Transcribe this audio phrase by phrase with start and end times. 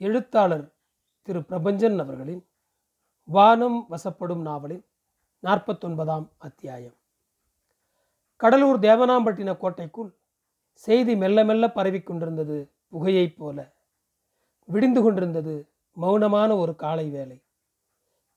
[0.00, 0.66] எழுத்தாளர்
[1.22, 2.46] திரு பிரபஞ்சன் அவர்களின்
[3.24, 4.84] வானம் வசப்படும் நாவலின்
[5.42, 6.94] நாற்பத்தொன்பதாம் அத்தியாயம்.
[8.36, 10.10] கடலூர் தேவனாம்பட்டின கோட்டைக்குள்
[10.72, 13.74] செய்தி மெல்ல மெல்ல பரவிக் கொண்டிருந்தது புகையைப் போல.
[14.64, 15.68] விடிந்து கொண்டிருந்தது
[16.00, 17.42] மௌனமான ஒரு காலை வேலை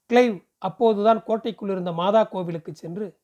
[0.10, 3.20] கிளைவ் அப்போதுதான் கோட்டைக்குள் இருந்த மாதா கோவிலுக்கு சென்று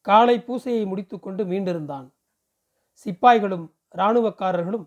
[0.00, 2.10] காலை பூசையை முடித்துக்கொண்டு மீண்டிருந்தான்.
[3.04, 4.86] சிப்பாய்களும் இராணுவக்காரர்களும்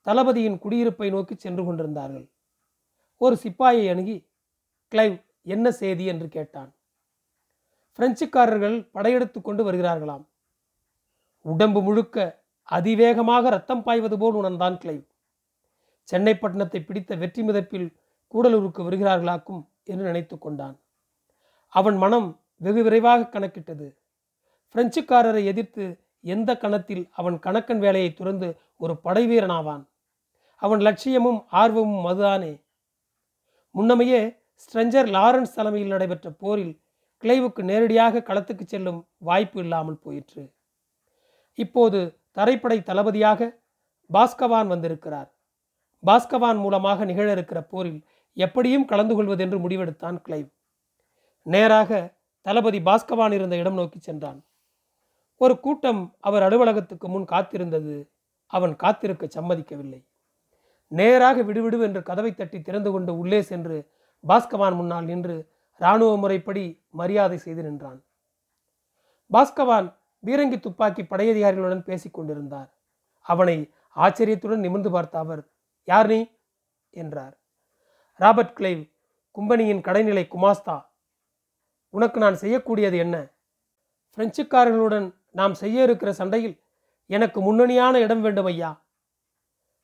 [0.00, 2.26] தளபதியின் குடியிருப்பை நோக்கி சென்று கொண்டிருந்தார்கள்.
[3.16, 4.28] ஒரு சிப்பாயை அணுகி
[4.92, 6.04] கிளைவ் என்ன செய்தி?
[6.04, 6.74] என்று கேட்டான்.
[7.98, 10.24] பிரெஞ்சுக்காரர்கள் படையெடுத்து கொண்டு வருகிறார்களாம்.
[11.40, 15.06] உடம்பு முழுக்க அதிவேகமாக ரத்தம் பாய்வது போல் உணர்ந்தான் கிளைவ்.
[16.02, 17.94] சென்னை பட்டணத்தை பிடித்த வெற்றி மிதப்பில்
[18.34, 20.80] கூடலூருக்கு வருகிறார்களாக்கும் என்று நினைத்து கொண்டான்.
[21.68, 23.96] அவன் மனம் வெகு விரைவாக கணக்கிட்டது.
[24.74, 29.84] பிரெஞ்சுக்காரரை எதிர்த்து எந்த கணத்தில் அவன் கணக்கன் வேலையை துறந்து ஒரு படைவீரனாவான்?
[30.56, 32.64] அவன் லட்சியமும் ஆர்வமும் அதுதானே?
[33.76, 34.20] முன்னமையே
[34.62, 36.74] ஸ்ட்ரெஞ்சர் லாரன்ஸ் தலைமையில் நடைபெற்ற போரில்
[37.22, 40.54] கிளைவுக்கு நேரடியாக களத்துக்கு செல்லும் வாய்ப்பு இல்லாமல் போயிற்று.
[41.54, 43.64] இப்போது தரைப்படை தளபதியாக
[44.12, 45.28] பாஸ்கவான் வந்திருக்கிறார்.
[46.06, 48.00] பாஸ்கவான் மூலமாக நிகழ இருக்கிற போரில்
[48.32, 50.48] எப்படியும் கலந்து கொள்வதென்று முடிவெடுத்தான் கிளைவ்.
[51.42, 51.90] நேராக
[52.40, 54.44] தளபதி பாஸ்கவான் இருந்த இடம் நோக்கி சென்றான்.
[55.36, 57.96] ஒரு கூட்டம் அவர் அலுவலகத்துக்கு முன் காத்திருந்தது.
[58.46, 60.00] அவன் காத்திருக்க சம்மதிக்கவில்லை.
[60.88, 63.90] நேராக விடுவிடு என்று கதவை தட்டி திறந்து கொண்டு உள்ளே சென்று
[64.28, 68.04] பாஸ்கவான் முன்னால் நின்று இராணுவ முறைப்படி மரியாதை செய்து நின்றான்.
[69.32, 72.74] பாஸ்கவான் பீரங்கி துப்பாக்கி படையதிகாரிகளுடன் பேசிக் கொண்டிருந்தார்.
[73.20, 75.48] அவனை ஆச்சரியத்துடன் நிமிர்ந்து பார்த்த அவர்
[75.84, 76.30] யார் நீ?
[76.90, 77.38] என்றார்.
[78.12, 78.92] ராபர்ட் கிளைவ்
[79.38, 80.86] கும்பனியின் கடைநிலை குமாஸ்தா.
[81.90, 83.26] உனக்கு நான் செய்யக்கூடியது என்ன?
[84.16, 86.62] பிரெஞ்சுக்காரர்களுடன் நாம் செய்ய இருக்கிற சண்டையில்
[87.06, 88.85] எனக்கு முன்னணியான இடம் வேண்டும் ஐயா.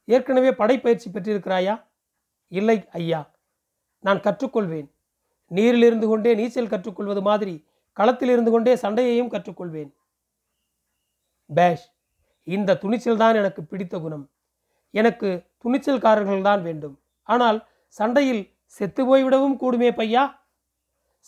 [0.05, 1.75] ஏற்கனவே படைப்பயிற்சி பெற்றிருக்கிறாயா?
[2.53, 3.21] இல்லை ஐயா
[4.05, 4.89] நான் கற்றுக்கொள்வேன்.
[5.51, 7.55] நீரில் இருந்து கொண்டே நீச்சல் கற்றுக்கொள்வது மாதிரி
[7.93, 9.91] களத்தில் இருந்து கொண்டே சண்டையையும் கற்றுக்கொள்வேன்.
[11.51, 11.87] பேஷ்
[12.47, 14.25] இந்த துணிச்சல் தான் எனக்கு பிடித்த குணம்.
[14.91, 15.29] எனக்கு
[15.65, 16.97] துணிச்சல்காரர்கள் தான் வேண்டும்.
[17.29, 20.25] ஆனால் சண்டையில் செத்து போய்விடவும் கூடுமே பையா?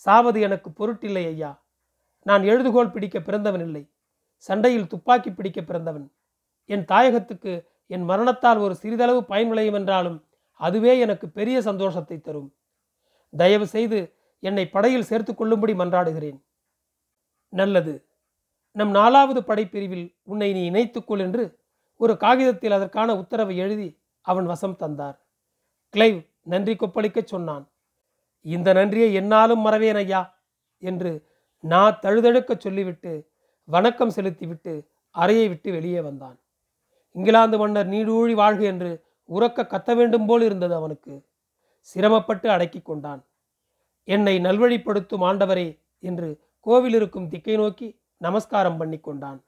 [0.07, 1.51] சாவது எனக்கு பொருட்டில்லை ஐயா.
[2.27, 3.85] நான் எழுதுகோல் பிடிக்க பிறந்தவன் இல்லை.
[4.37, 6.07] சண்டையில் துப்பாக்கி பிடிக்க பிறந்தவன்.
[6.71, 7.53] என் தாயகத்துக்கு
[7.87, 12.55] என் மரணத்தால் ஒரு சிறிதளவு பயன் விளையும் என்றாலும் அதுவே எனக்கு பெரிய சந்தோஷத்தை தரும்.
[13.37, 16.43] தயவு செய்து என்னை படையில் சேர்த்து கொள்ளும்படி மன்றாடுகிறேன்.
[17.49, 18.07] நல்லது.
[18.73, 21.59] நம் நாலாவது படைப்பிரிவில் உன்னை நீ இணைத்துக்கொள் என்று
[21.97, 25.21] ஒரு காகிதத்தில் அதற்கான உத்தரவை எழுதி அவன் வசம் தந்தார்.
[25.95, 27.71] கிளைவ் நன்றி கொப்பளிக்க சொன்னான்.
[28.41, 30.43] இந்த நன்றியை என்னாலும் மறவேன் ஐயா
[30.79, 31.13] என்று
[31.59, 33.31] நான் தழுதழுக்க சொல்லிவிட்டு
[33.65, 36.39] வணக்கம் செலுத்திவிட்டு அறையை விட்டு வெளியே வந்தான்.
[37.17, 38.91] இங்கிலாந்து மன்னர் நீடூழி வாழ்க என்று
[39.29, 41.15] உறக்க கத்த வேண்டும் போல் இருந்தது அவனுக்கு.
[41.89, 43.21] சிரமப்பட்டு அடக்கி கொண்டான்.
[44.09, 45.69] என்னை நல்வழிப்படுத்தும் ஆண்டவரே
[46.03, 46.29] என்று
[46.67, 47.89] கோவில் இருக்கும் திக்கை நோக்கி
[48.21, 49.39] நமஸ்காரம் பண்ணி கொண்டான்.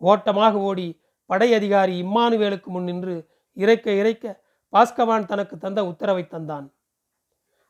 [0.00, 0.86] ஓட்டமாக ஓடி
[1.30, 3.14] படை அதிகாரி இம்மானுவேலுக்கு முன் நின்று
[3.56, 4.24] இறைக்க இறைக்க
[4.72, 6.66] பாஸ்கவான் தனக்கு தந்த உத்தரவை தந்தான்.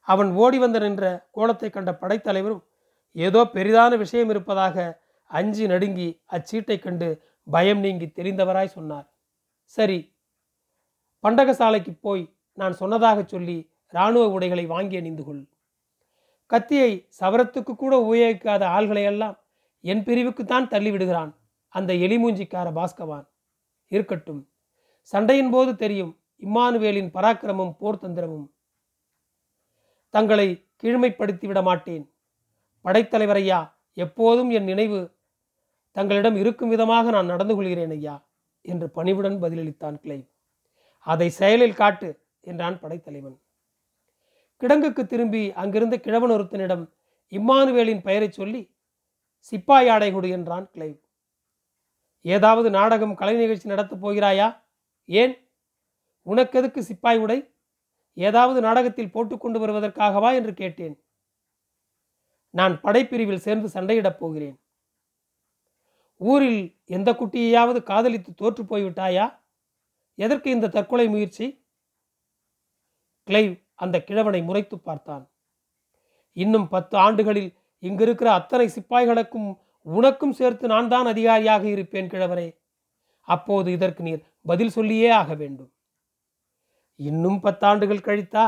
[0.09, 2.63] அவன் ஓடி வந்து நின்ற கோலத்தை கண்ட படைத்தலைவரும்
[3.17, 4.77] ஏதோ பெரிதான விஷயம் இருப்பதாக
[5.31, 7.09] அஞ்சி நடுங்கி அச்சீட்டை கண்டு
[7.47, 9.07] பயம் நீங்கி தெரிந்தவராய் சொன்னார்.
[9.65, 9.99] சரி
[11.25, 15.43] பண்டகசாலைக்கு போய் நான் சொன்னதாக சொல்லி இராணுவ உடைகளை வாங்கி அணிந்து கொள்.
[16.47, 19.37] கத்தியை சவரத்துக்கு கூட உபயோகிக்காத ஆள்களையெல்லாம்
[19.81, 21.33] என் பிரிவுக்குத்தான் தள்ளி விடுகிறான்
[21.69, 23.27] அந்த எலிமூஞ்சிக்கார பாஸ்கவான்.
[23.93, 24.43] இருக்கட்டும்
[25.13, 28.47] சண்டையின் போது தெரியும் இம்மானுவேலின் பராக்கிரமும் போர் தந்திரமும்.
[30.15, 30.49] தங்களை
[30.83, 32.05] கீழ்மைப்படுத்தி விட மாட்டேன்.
[32.81, 33.61] படைத்தலைவர் ஐயா
[33.93, 35.01] எப்போதும் என் நினைவு
[35.91, 38.15] தங்களிடம் இருக்கும் விதமாக நான் நடந்து கொள்கிறேன் ஐயா.
[38.65, 40.31] என்று பணிவுடன் பதிலளித்தான் கிளை.
[40.99, 43.41] அதை செயலில் காட்டு என்றான் படைத்தலைவன்.
[44.61, 46.93] கிடங்குக்கு திரும்பி அங்கிருந்த கிழவன் ஒருத்தனிடம்
[47.31, 48.77] இம்மானுவேலின் பெயரை சொல்லி
[49.51, 51.03] சிப்பாய் ஆடைகுடு என்றான் கிளைவ்
[52.21, 54.63] ஏதாவது நாடகம் கலை நிகழ்ச்சி நடத்தப் போகிறாயா?
[55.05, 55.49] ஏன்?
[56.27, 57.55] உனக்கெதுக்கு சிப்பாய் உடை?
[58.15, 60.35] ஏதாவது நாடகத்தில் போட்டுக்கொண்டு வருவதற்காகவா?
[60.35, 61.05] என்று கேட்டேன்.
[62.51, 64.64] நான் படைப்பிரிவில் சேர்ந்து சண்டையிடப் போகிறேன்.
[66.31, 69.39] ஊரில் எந்த குட்டியையாவது காதலித்து தோற்று போய்விட்டாயா?
[70.15, 71.67] எதற்கு இந்த தற்கொலை முயற்சி?
[73.29, 75.31] கிளைவ் அந்த கிழவனை முறைத்து பார்த்தான்.
[76.33, 77.51] இன்னும் பத்து ஆண்டுகளில்
[77.83, 79.49] இங்கிருக்கிற அத்தனை சிப்பாய்களுக்கும்
[79.83, 82.49] உனக்கும் சேர்த்து நான் தான் அதிகாரியாக இருப்பேன் கிழவரே.
[83.21, 85.71] அப்போது இதற்கு நீர் பதில் சொல்லியே ஆக வேண்டும்.
[86.97, 88.45] இன்னும் பத்தாண்டுகள் கழித்தா?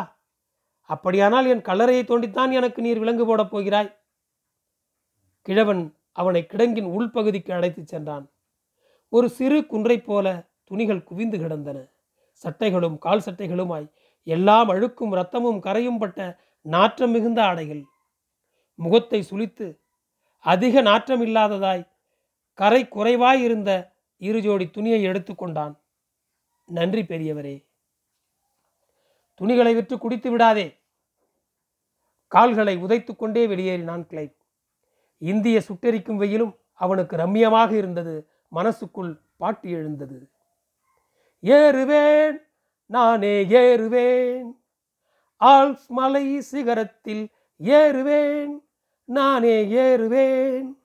[0.81, 3.91] அப்படியானால் என் கல்லறையை தோண்டித்தான் எனக்கு நீர் விலங்கு போடப் போகிறாய்.
[5.43, 5.83] கிழவன்
[6.21, 8.27] அவனை கிடங்கின் உள்பகுதிக்கு அழைத்துச் சென்றான்.
[9.13, 10.27] ஒரு சிறு குன்றை போல
[10.65, 11.79] துணிகள் குவிந்து கிடந்தன.
[12.43, 13.87] சட்டைகளும் கால் சட்டைகளுமாய்
[14.27, 16.21] எல்லாம் அழுக்கும் ரத்தமும் கரையும் பட்ட
[16.67, 17.83] நாற்றம் மிகுந்த ஆடைகள்.
[18.79, 19.67] முகத்தை சுளித்து
[20.45, 21.85] அதிக நாற்றம் இல்லாததாய்
[22.59, 23.71] கரை குறைவாய் இருந்த
[24.29, 25.75] இரு ஜோடி துணியை எடுத்துக்கொண்டான்
[26.69, 27.57] நன்றி பெரியவரே.
[29.41, 30.67] துணிகளை விற்று குடித்து விடாதே.
[32.33, 34.35] கால்களை உதைத்து கொண்டே வெளியேறினான் கிளைவ்
[35.19, 38.29] இந்திய சுட்டெரிக்கும் வெயிலும் அவனுக்கு ரம்மியமாக இருந்தது.
[38.49, 40.29] மனசுக்குள் பாட்டு எழுந்தது.
[41.43, 42.43] ஏறுவேன்
[42.87, 44.57] நானே ஏறுவேன்.
[45.41, 47.27] ஆல்ஸ் மலை சிகரத்தில்
[47.63, 48.63] ஏறுவேன்
[49.05, 50.77] நானே ஏறுவேன்.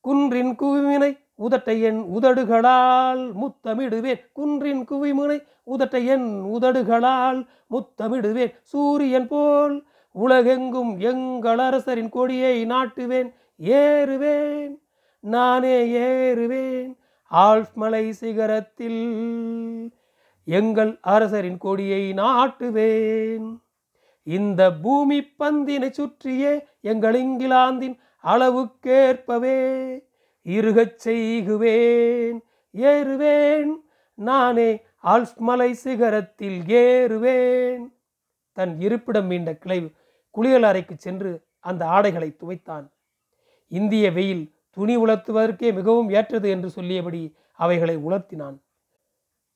[0.00, 4.20] குன்றின் குவிமினை உதட்டை என் உதடுகளால் முத்தமிடுவேன்.
[4.32, 8.54] குன்றின் குவிமுனை உதட்டை என் உதடுகளால் முத்தமிடுவேன்.
[8.62, 13.32] சூரியன் போல் உலகெங்கும் எங்கள் அரசரின் கொடியை நாட்டுவேன்.
[13.62, 14.80] ஏறுவேன்
[15.20, 16.98] நானே ஏறுவேன்.
[17.30, 19.90] ஆல்ஃப் மலை சிகரத்தில்
[20.44, 23.60] எங்கள் அரசரின் கொடியை நாட்டுவேன்.
[24.22, 29.58] இந்த பூமி பந்தினை சுற்றியே எங்கள் இங்கிலாந்தின் அளவுக்கேற்பவே
[30.44, 32.42] இருகச் செய்குவேன்.
[32.74, 33.70] ஏறுவேன்
[34.14, 37.92] நானே ஆல்ஃப் மலை சிகரத்தில் ஏறுவேன்.
[38.52, 39.92] தன் இருப்பிடம் மீண்ட கிளைவு
[40.36, 42.88] குளியலறைக்கு சென்று அந்த ஆடைகளை துவைத்தான்.
[43.78, 44.44] இந்திய வெயில்
[44.76, 47.22] துணி உலர்த்துவதற்கே மிகவும் ஏற்றது என்று சொல்லியபடி
[47.64, 48.56] அவைகளை உலர்த்தினான்.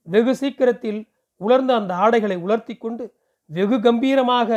[0.06, 1.00] வெகு சீக்கிரத்தில்
[1.40, 3.04] உலர்ந்த அந்த ஆடைகளை உலர்த்தி கொண்டு
[3.50, 4.50] வெகு கம்பீரமாக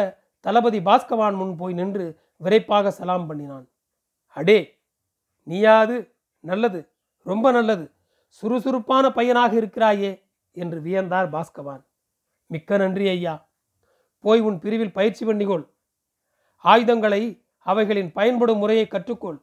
[0.45, 2.05] தளபதி பாஸ்கவான் முன் போய் நின்று
[2.43, 3.65] விரைப்பாக சலாம் பண்ணினான்.
[4.37, 4.59] அடே
[5.47, 5.95] நீயாது
[6.43, 6.79] நல்லது
[7.29, 7.85] ரொம்ப நல்லது
[8.43, 10.11] சுறுசுறுப்பான பையனாக இருக்கிறாயே
[10.57, 11.81] என்று வியந்தார் பாஸ்கவான்.
[12.51, 13.35] மிக்க நன்றி ஐயா
[14.23, 15.65] போய் உன் பிரிவில் பயிற்சி பண்ணிக்கொள்.
[16.65, 17.21] ஆயுதங்களை
[17.65, 19.39] அவைகளின் பயன்படும் முறையை கற்றுக்கொள்.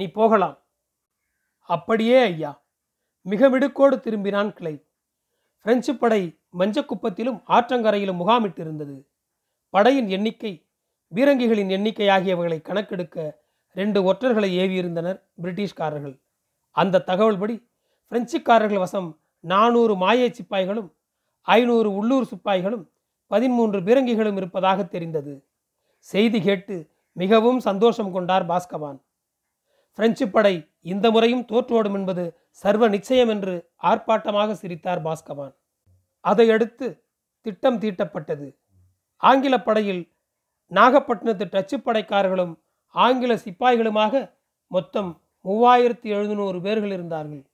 [0.00, 0.56] நீ போகலாம்.
[1.68, 2.50] அப்படியே ஐயா.
[3.30, 4.74] மிக மிடுக்கோடு திரும்பினான் கிளை.
[5.62, 6.20] பிரெஞ்சு படை
[6.58, 8.96] மஞ்சக்குப்பத்திலும் ஆற்றங்கரையிலும் முகாமிட்டிருந்தது.
[9.70, 10.52] படையின் எண்ணிக்கை
[11.14, 13.16] பீரங்கிகளின் எண்ணிக்கை ஆகியவைகளை கணக்கெடுக்க
[13.72, 16.16] ரெண்டு ஒற்றர்களை ஏவியிருந்தனர் பிரிட்டிஷ்காரர்கள்.
[16.70, 17.56] அந்த தகவல்படி
[18.10, 19.10] பிரெஞ்சுக்காரர்கள் வசம்
[19.40, 20.88] நானூறு மாய சிப்பாய்களும்
[21.42, 22.84] ஐநூறு உள்ளூர் சிப்பாய்களும்
[23.26, 25.34] பதிமூன்று பீரங்கிகளும் இருப்பதாக தெரிந்தது.
[25.98, 26.76] செய்தி கேட்டு
[27.12, 28.98] மிகவும் சந்தோஷம் கொண்டார் பாஸ்கவான்.
[29.94, 35.54] பிரெஞ்சு படை இந்த முறையும் தோற்றோடும் என்பது சர்வ நிச்சயம் என்று ஆர்ப்பாட்டமாக சிரித்தார் பாஸ்கவான்.
[36.20, 36.86] அதையடுத்து
[37.40, 38.56] திட்டம் தீட்டப்பட்டது.
[39.16, 40.02] ஆங்கில படையில்
[40.70, 42.54] நாகப்பட்டினத்து டச்சு படைக்காரர்களும்
[42.94, 44.32] ஆங்கில சிப்பாய்களுமாக
[44.66, 45.10] மொத்தம்
[45.44, 47.44] மூவாயிரத்தி எழுநூறு பேர்கள் இருந்தார்கள்.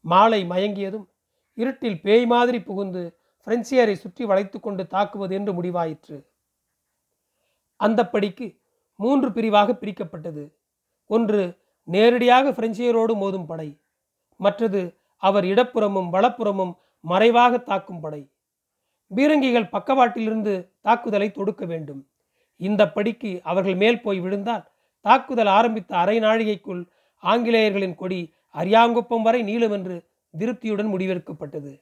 [0.00, 1.06] மாலை மயங்கியதும்
[1.54, 3.02] இருட்டில் பேய் மாதிரி புகுந்து
[3.46, 6.24] பிரெஞ்சியரை சுற்றி வளைத்து கொண்டு தாக்குவது என்று முடிவாயிற்று.
[7.76, 8.46] அந்த படிக்கு
[8.96, 10.44] மூன்று பிரிவாக பிரிக்கப்பட்டது.
[11.06, 13.80] ஒன்று நேரடியாக பிரெஞ்சியரோடு மோதும் படை
[14.36, 18.30] மற்றது அவர் இடப்புறமும் வலப்புறமும் மறைவாக தாக்கும் படை.
[19.10, 22.08] பீரங்கிகள் பக்கவாட்டிலிருந்து தாக்குதலை தொடுக்க வேண்டும்.
[22.56, 24.64] இந்த படிக்கு அவர்கள் மேல் போய் விழுந்தால்
[25.00, 26.82] தாக்குதல் ஆரம்பித்த அரை நாழிகைக்குள்
[27.22, 29.96] ஆங்கிலேயர்களின் கொடி அரியாங்குப்பம் வரை நீளும் என்று
[30.38, 31.80] திருப்தியுடன் முடிவெடுக்கப்பட்டது.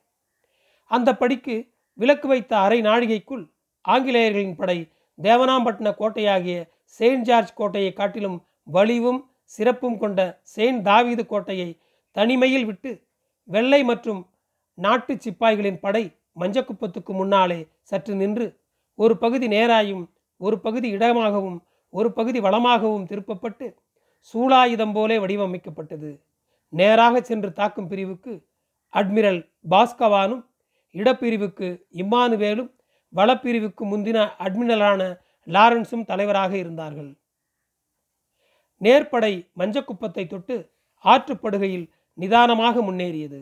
[0.87, 1.55] அந்த படிக்கு
[1.93, 3.45] விலக்கு வைத்த அரை நாழிகைக்குள்
[3.89, 4.91] ஆங்கிலேயர்களின் படை
[5.23, 11.81] தேவனாம்பட்டின கோட்டையாகிய செயின்ட் ஜார்ஜ் கோட்டையை காட்டிலும் வலிவும் சிறப்பும் கொண்ட செயின்ட் தாவீது கோட்டையை
[12.13, 13.07] தனிமையில் விட்டு
[13.45, 14.31] வெள்ளை மற்றும்
[14.75, 18.61] நாட்டு சிப்பாய்களின் படை மஞ்சக்குப்பத்துக்கு முன்னாலே சற்று நின்று
[18.95, 23.67] ஒரு பகுதி நேராயும் ஒரு பகுதி இடமாகவும் ஒரு பகுதி வளமாகவும் திருப்பப்பட்டு
[24.35, 26.21] சூளாயுதம் போலே வடிவமைக்கப்பட்டது.
[26.69, 28.47] நேராக சென்று தாக்கும் பிரிவுக்கு
[28.93, 29.41] அட்மிரல்
[29.71, 30.45] பாஸ்கவானும்
[30.95, 32.71] இடப்பிரிவுக்கு இம்மானுவேலும்
[33.17, 37.22] வளப்பிரிவுக்கு முந்தின அட்மிரலான லாரன்ஸும் தலைவராக இருந்தார்கள்.
[38.83, 40.57] நேர்படை மஞ்சக்குப்பத்தை தொட்டு
[41.05, 41.87] ஆற்றுப்படுகையில்
[42.19, 43.41] நிதானமாக முன்னேறியது.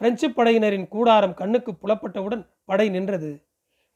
[0.00, 3.30] பிரெஞ்சு படையினரின் கூடாரம் கண்ணுக்கு புலப்பட்டவுடன் படை நின்றது.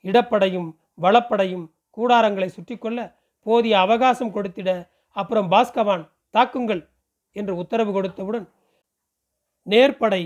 [0.05, 0.69] இடப்படையும்
[1.03, 2.99] வளப்படையும் கூடாரங்களை சுற்றிக்கொள்ள
[3.47, 4.71] போதிய அவகாசம் கொடுத்திட
[5.17, 6.83] அப்புறம் பாஸ்கவான் தாக்குங்கள்
[7.33, 8.47] என்று உத்தரவு கொடுத்தவுடன்
[9.67, 10.23] நேர்படை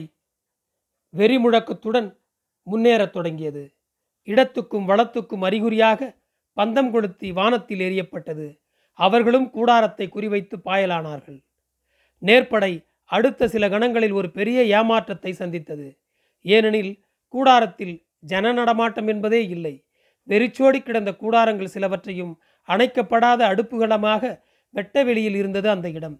[1.15, 2.09] வெறிமுழக்கத்துடன்
[2.67, 3.63] முன்னேறத் தொடங்கியது.
[4.29, 6.01] இடத்துக்கும் வளத்துக்கும் அறிகுறியாக
[6.57, 8.47] பந்தம் கொளுத்தி வானத்தில் எரியப்பட்டது
[9.05, 11.39] அவர்களும் கூடாரத்தை குறிவைத்து பாயலானார்கள்.
[12.23, 12.73] நேர்படை
[13.11, 15.87] அடுத்த சில கணங்களில் ஒரு பெரிய ஏமாற்றத்தை சந்தித்தது.
[16.45, 16.93] ஏனெனில்
[17.35, 17.95] கூடாரத்தில்
[18.31, 19.75] ஜன நடமாட்டம் என்பதே இல்லை.
[20.29, 22.33] வெறிச்சோடி கிடந்த கூடாரங்கள் சிலவற்றையும்
[22.69, 24.23] அணைக்கப்படாத அடுப்புகளமாக
[24.75, 26.17] வெட்ட வெளியில் இருந்தது அந்த இடம்.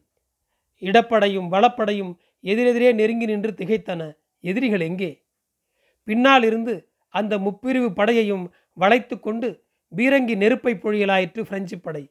[0.83, 2.13] இடப்படையும் வளப்படையும்
[2.45, 4.03] எதிரெதிரே நெருங்கி நின்று திகைத்தன
[4.45, 5.11] எதிரிகள் எங்கே?
[6.09, 6.75] பின்னால் இருந்து
[7.15, 9.49] அந்த முப்பிரிவு படையையும் வளைத்து கொண்டு
[9.93, 12.05] பீரங்கி நெருப்பை பொழியலாயிற்று பிரெஞ்சு படை.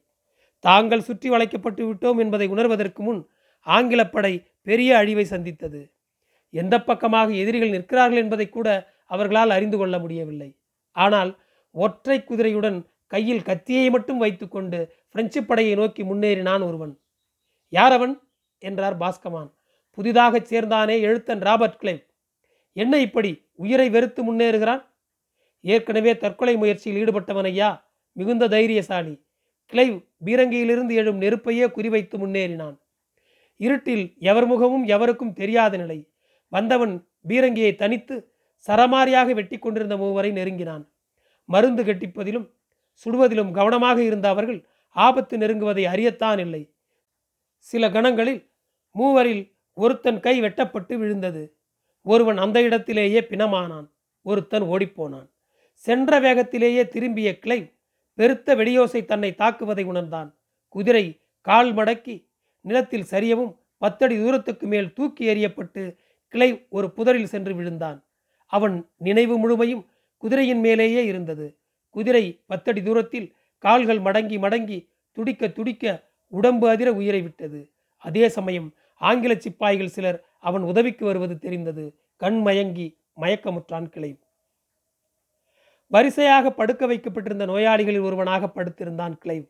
[0.64, 3.20] தாங்கள் சுற்றி வளைக்கப்பட்டு விட்டோம் என்பதை உணர்வதற்கு முன்
[3.66, 5.80] ஆங்கிலப்படை பெரிய அழிவை சந்தித்தது.
[6.54, 8.68] எந்த பக்கமாக எதிரிகள் நிற்கிறார்கள் என்பதை கூட
[9.06, 10.50] அவர்களால் அறிந்து கொள்ள முடியவில்லை.
[10.96, 11.30] ஆனால்
[11.74, 14.78] ஒற்றை குதிரையுடன் கையில் கத்தியை மட்டும் வைத்துக்கொண்டு
[15.12, 16.94] பிரெஞ்சு படையை நோக்கி முன்னேறினான் ஒருவன்.
[17.72, 18.14] யார் அவன்
[18.58, 19.50] என்றார் பாஸ்கமான்.
[19.98, 22.02] புதிதாகச் சேர்ந்தானே எழுத்தன் ராபர்ட் கிளைவ்.
[22.76, 24.82] என்ன இப்படி உயிரை வெறுத்து முன்னேறுகிறான்?
[25.64, 27.70] ஏற்கனவே தற்கொலை முயற்சியில் ஈடுபட்டவன் ஐயா
[28.16, 29.14] மிகுந்த தைரியசாலி.
[29.72, 32.76] கிளைவ் பீரங்கியிலிருந்து எழும் நெருப்பையே குறிவைத்து முன்னேறினான்.
[33.56, 36.10] இருட்டில் எவர் முகமும் எவருக்கும் தெரியாத நிலை.
[36.48, 38.34] வந்தவன் பீரங்கியை தனித்து
[38.66, 40.92] சரமாரியாக வெட்டி கொண்டிருந்த மூவரை நெருங்கினான்.
[41.44, 42.50] மருந்து கட்டிப்பதிலும்
[43.04, 46.74] சுடுவதிலும் கவனமாக இருந்த அவர்கள் ஆபத்து நெருங்குவதை அறியத்தான் இல்லை.
[47.56, 48.50] சில கணங்களில்
[48.92, 51.56] மூவரில் ஒருத்தன் கை வெட்டப்பட்டு விழுந்தது.
[52.02, 53.90] ஒருவன் அந்த இடத்திலேயே பிணமானான்.
[54.22, 55.28] ஒருத்தன் ஓடிப்போனான்.
[55.74, 57.72] சென்ற வேகத்திலேயே திரும்பிய கிளைவ்
[58.14, 60.36] பெருத்த வெடியோசை தன்னை தாக்குவதை உணர்ந்தான்.
[60.68, 62.28] குதிரை கால் மடக்கி
[62.60, 65.96] நிலத்தில் சரியவும் பத்தடி தூரத்துக்கு மேல் தூக்கி எறியப்பட்டு
[66.28, 68.04] கிளை ஒரு புதரில் சென்று விழுந்தான்.
[68.46, 71.58] அவன் நினைவு முழுமையும் குதிரையின் மேலேயே இருந்தது.
[71.90, 77.70] குதிரை பத்தடி தூரத்தில் கால்கள் மடங்கி மடங்கி துடிக்க துடிக்க உடம்பு அதிர உயிரை விட்டது.
[77.98, 81.94] அதே சமயம் ஆங்கில சிப்பாய்கள் சிலர் அவன் உதவிக்கு வருவது தெரிந்தது.
[82.16, 84.21] கண் மயங்கி மயக்கமுற்றான் கிளை.
[85.92, 89.48] வரிசையாக படுக்க வைக்கப்பட்டிருந்த நோயாளிகளில் ஒருவனாக படுத்திருந்தான் கிளைவ்.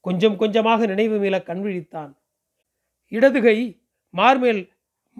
[0.00, 2.12] கொஞ்சம் கொஞ்சமாக நினைவு மீள கண் விழித்தான்.
[3.08, 4.68] இடதுகை மார்மேல்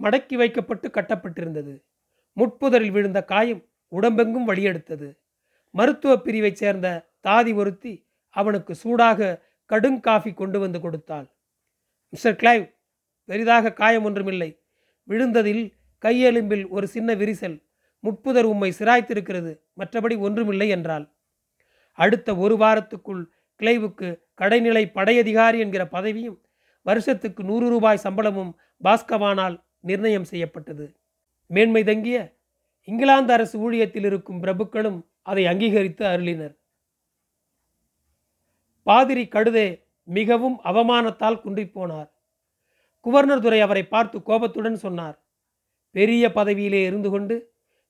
[0.01, 1.83] மடக்கி வைக்கப்பட்டு கட்டப்பட்டிருந்தது.
[2.37, 5.17] முட்புதரில் விழுந்த காயம் உடம்பெங்கும் வழியெடுத்தது.
[5.71, 11.27] மருத்துவ பிரிவைச் சேர்ந்த தாதி ஒருத்தி அவனுக்கு சூடாக கடுங்காஃபி கொண்டு வந்து கொடுத்தாள்.
[12.09, 12.75] மிஸ்டர் கிளைவ்
[13.25, 14.59] பெரிதாக காயம் ஒன்றுமில்லை.
[15.07, 17.64] விழுந்ததில் கையெலும்பில் ஒரு சின்ன விரிசல்
[18.05, 19.51] முட்புதர் உம்மை சிராய்த்திருக்கிறது.
[19.77, 21.05] மற்றபடி ஒன்றுமில்லை என்றாள்.
[21.91, 23.23] அடுத்த ஒரு வாரத்துக்குள்
[23.59, 24.07] கிளைவுக்கு
[24.41, 26.39] கடைநிலை படையதிகாரி என்கிற பதவியும்
[26.81, 28.51] வருஷத்துக்கு நூறு ரூபாய் சம்பளமும்
[28.83, 30.85] பாஸ்கவானால் நிர்ணயம் செய்யப்பட்டது.
[31.45, 32.17] மேன்மை தங்கிய
[32.87, 36.55] இங்கிலாந்து அரசு ஊழியத்தில் இருக்கும் பிரபுக்களும் அதை அங்கீகரித்து அருளினர்.
[38.83, 39.67] பாதிரி கடுதே
[40.03, 42.09] மிகவும் அவமானத்தால் குன்றிப்போனார்
[43.05, 45.17] குவர்னர் துரை அவரை பார்த்து கோபத்துடன் சொன்னார்.
[45.91, 47.35] பெரிய பதவியிலே இருந்து கொண்டு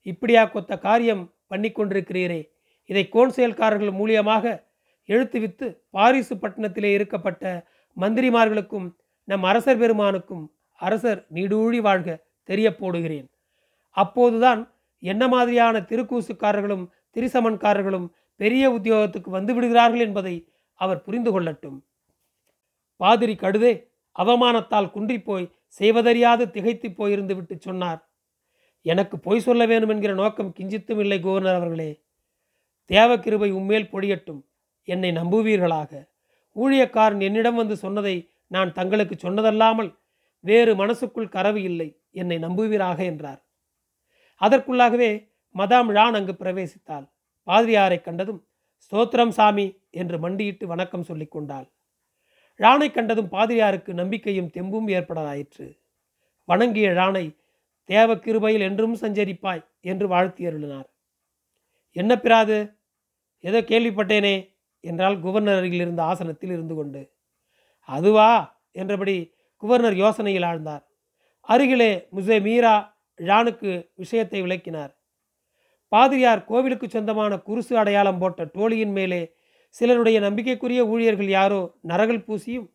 [0.06, 2.50] இப்படியா கொத்த காரியம் பண்ணி கொண்டிருக்கிறீரே.
[2.86, 4.64] இதை கோன்செயல்காரர்கள் மூலியமாக
[5.08, 7.66] எழுத்துவித்து பாரிசு பட்டணத்திலே இருக்கப்பட்ட
[7.98, 13.28] மந்திரிமார்களுக்கும் நம் அரசர் பெருமானுக்கும் அரசர் நீடூழி வாழ்க தெரிய போடுகிறேன்.
[13.90, 21.78] அப்போதுதான் என்ன மாதிரியான திருக்கூசுக்காரர்களும் திரிசமன்காரர்களும் பெரிய உத்தியோகத்துக்கு வந்து விடுகிறார்கள் என்பதை அவர் புரிந்து கொள்ளட்டும்.
[22.96, 23.74] பாதிரி கடுதே
[24.20, 28.05] அவமானத்தால் குன்றிப்போய் செய்வதறியாது திகைத்து போயிருந்து விட்டு சொன்னார்.
[28.86, 31.92] எனக்கு பொய் சொல்ல வேண்டும் என்கிற நோக்கம் கிஞ்சித்தும் இல்லை கவர்னர் அவர்களே.
[32.89, 34.42] தேவக்கிருபை உம்மேல் பொழியட்டும்
[34.88, 35.92] என்னை நம்புவீர்களாக.
[36.56, 38.15] ஊழியக்காரன் என்னிடம் வந்து சொன்னதை
[38.48, 39.89] நான் தங்களுக்கு சொன்னதல்லாமல்
[40.44, 41.89] வேறு மனசுக்குள் கரவு இல்லை.
[42.12, 43.42] என்னை நம்புவீராக என்றார்.
[44.42, 45.12] அதற்குள்ளாகவே
[45.56, 47.06] மதாம் ழான் அங்கு பிரவேசித்தாள்.
[47.48, 48.42] பாதிரியாரை கண்டதும்
[48.86, 51.68] ஸ்தோத்திரம் சாமி என்று மண்டியிட்டு வணக்கம் சொல்லிக் கொண்டாள்.
[52.60, 55.68] ழானை கண்டதும் பாதிரியாருக்கு நம்பிக்கையும் தெம்பும் ஏற்படலாயிற்று
[56.50, 57.25] வணங்கிய ழானை
[57.89, 60.88] தேவ கிருபையில் என்றும் சஞ்சரிப்பாய் என்று வாழ்த்தி அருளினார்.
[61.96, 62.58] என்ன பிராது?
[63.44, 64.36] ஏதோ கேள்விப்பட்டேனே
[64.84, 67.01] என்றால் குவர்னர் அருகில் இருந்த ஆசனத்தில் இருந்து கொண்டு
[67.89, 68.30] அதுவா?
[68.72, 69.15] என்றபடி
[69.63, 70.84] குவர்னர் யோசனையில் ஆழ்ந்தார்.
[71.50, 72.75] அருகிலே முசே மீரா
[73.20, 74.92] ழானுக்கு விஷயத்தை விளக்கினார்.
[75.92, 79.22] பாதிரியார் கோவிலுக்கு சொந்தமான குருசு அடையாளம் போட்ட டோலியின் மேலே
[79.75, 82.68] சிலருடைய நம்பிக்கைக்குரிய ஊழியர்கள் யாரோ நரகல் பூசியும்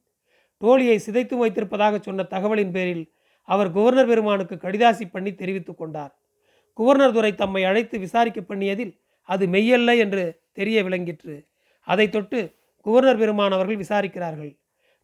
[0.62, 3.04] டோலியை சிதைத்தும் வைத்திருப்பதாக சொன்ன தகவலின் பேரில்
[3.50, 6.12] அவர் குவர்னர் பெருமானுக்கு கடிதாசி பண்ணி தெரிவித்துக் கொண்டார்.
[6.78, 8.92] குவர்னர் துறை தம்மை அழைத்து விசாரிக்க பண்ணியதில்
[9.28, 11.34] அது மெய்யல்ல என்று தெரிய விளங்கிற்று.
[11.82, 12.40] அதை தொட்டு
[12.86, 14.52] குவர்னர் பெருமான் அவர்கள் விசாரிக்கிறார்கள்.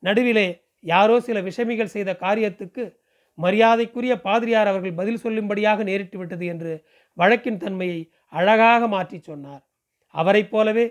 [0.03, 0.47] நடுவிலே
[0.81, 2.85] யாரோ சில விஷமிகள் செய்த காரியத்துக்கு
[3.39, 6.73] மரியாதைக்குரிய பாதிரியார் அவர்கள் பதில் சொல்லும்படியாக நேரிட்டு விட்டது என்று
[7.13, 8.01] வழக்கின் தன்மையை
[8.33, 9.63] அழகாக மாற்றி சொன்னார்.
[10.15, 10.87] அவரைப் போலவே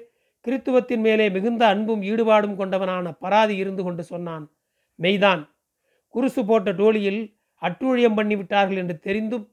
[0.45, 4.45] கிறித்துவத்தின் மேலே மிகுந்த அன்பும் ஈடுபாடும் கொண்டவனான பராதி இருந்து கொண்டு சொன்னான்
[5.00, 5.41] மெய்தான்.
[6.15, 7.21] குருசு போட்ட டோலியில்
[7.62, 9.45] அட்டூழியம் பண்ணிவிட்டார்கள் என்று தெரிந்தும்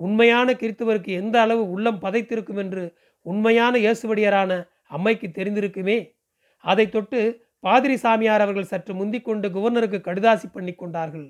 [0.00, 2.82] உண்மையான கிறித்துவருக்கு எந்த அளவு உள்ளம் பதைத்திருக்கும் என்று
[3.26, 4.52] உண்மையான இயேசுவடியரான
[4.90, 5.98] அம்மைக்கு தெரிந்திருக்குமே?
[6.64, 7.20] அதை தொட்டு
[7.60, 11.26] பாதிரி சாமியார் அவர்கள் சற்று முந்திக் கொண்டு குவர்னருக்கு கடுதாசி பண்ணி கொண்டார்கள்.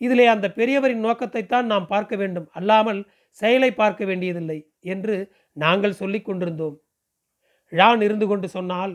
[0.00, 2.48] இதிலே அந்த பெரியவரின் நோக்கத்தைத்தான் நாம் பார்க்க வேண்டும்.
[2.52, 3.00] அல்லாமல்
[3.30, 5.16] செயலை பார்க்க வேண்டியதில்லை என்று
[5.56, 6.76] நாங்கள் சொல்லிக் கொண்டிருந்தோம்.
[7.72, 8.94] ழான் இருந்து கொண்டு சொன்னால்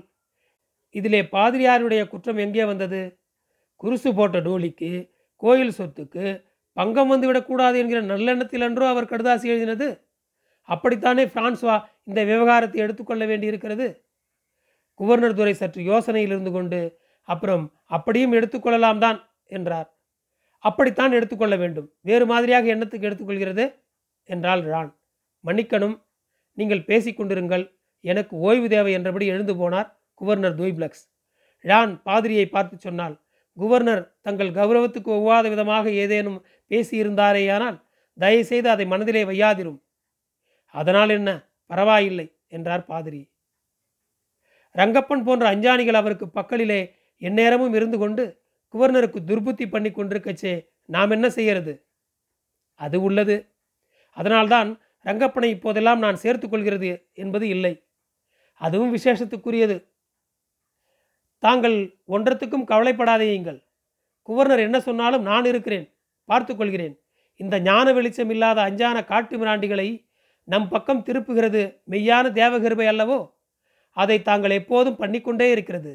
[0.96, 3.02] இதிலே பாதிரியாருடைய குற்றம் எங்கே வந்தது?
[3.84, 4.92] குருசு போட்ட டோலிக்கு
[5.42, 6.26] கோயில் சொத்துக்கு
[6.78, 9.88] பங்கம் வந்துவிடக்கூடாது என்கிற நல்லெண்ணத்தில் அன்றோ அவர் கடுதாசி எழுதினது?
[10.70, 13.88] அப்படித்தானே பிரான்ஸ்வா இந்த விவகாரத்தை எடுத்துக்கொள்ள வேண்டியிருக்கிறது?
[15.00, 16.80] குவர்னர் துறை சற்று யோசனையில் இருந்து கொண்டு
[17.28, 19.20] அப்புறம் அப்படியும் எடுத்துக்கொள்ளலாம் தான்
[19.50, 19.90] என்றார்.
[20.64, 21.88] அப்படித்தான் எடுத்துக்கொள்ள வேண்டும்.
[22.02, 23.66] வேறு மாதிரியாக எண்ணத்துக்கு எடுத்துக்கொள்கிறது?
[24.30, 24.92] என்றால் ரான்
[25.44, 25.96] மன்னிக்கணும்.
[26.58, 27.66] நீங்கள் பேசிக்கொண்டிருங்கள்
[28.04, 29.90] எனக்கு ஓய்வு தேவை என்றபடி எழுந்து போனார்
[30.22, 31.04] குவர்னர் துய்பிளக்ஸ்.
[31.66, 33.16] ரான் பாதிரியை பார்த்து சொன்னால்
[33.60, 37.84] குவர்னர் தங்கள் கௌரவத்துக்கு ஒவ்வாத விதமாக ஏதேனும் பேசியிருந்தாரேயானால்
[38.20, 39.82] தயவுசெய்து அதை மனதிலே வையாதிரும்.
[40.66, 41.48] அதனால் என்ன?
[41.66, 43.32] பரவாயில்லை என்றார் பாதிரி.
[44.76, 48.44] ரங்கப்பன் போன்ற அஞ்சானிகள் அவருக்கு பக்கலிலே எந்நேரமும் இருந்து கொண்டு
[48.74, 51.86] குவர்னருக்கு துர்புத்தி பண்ணி கொண்டிருக்கச்சே நாம் என்ன செய்யறது?
[52.74, 53.56] அது உள்ளது.
[54.12, 57.88] அதனால்தான் ரங்கப்பனை இப்போதெல்லாம் நான் சேர்த்து கொள்கிறது என்பது இல்லை.
[58.54, 59.91] அதுவும் விசேஷத்துக்குரியது.
[61.44, 63.60] தாங்கள் ஒன்றத்துக்கும் கவலைப்படாதேயுங்கள்.
[64.30, 65.94] குவர்னர் என்ன சொன்னாலும் நான் இருக்கிறேன்
[66.26, 66.96] பார்த்து கொள்கிறேன்.
[67.36, 70.06] இந்த ஞான வெளிச்சம் இல்லாத அஞ்சான காட்டு மிராண்டிகளை
[70.44, 73.32] நம் பக்கம் திருப்புகிறது மெய்யான தேவகிருபை அல்லவோ?
[73.98, 75.94] அதை தாங்கள் எப்போதும் பண்ணிக்கொண்டே இருக்கிறது.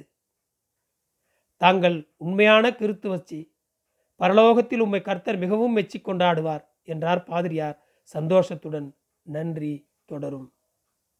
[1.57, 3.39] தாங்கள் உண்மையான கிறித்துவச்சி
[4.21, 7.79] பரலோகத்தில் உம்மை கர்த்தர் மிகவும் மெச்சி கொண்டாடுவார் என்றார் பாதிரியார்.
[8.03, 8.89] சந்தோஷத்துடன்
[9.23, 9.75] நன்றி
[10.05, 10.49] தொடரும்.